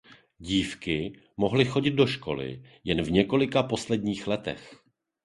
[0.39, 4.79] Dívky mohly chodit do školy jen v několika posledních letech.